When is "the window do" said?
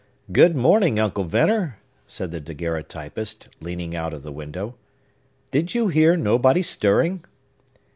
4.23-5.63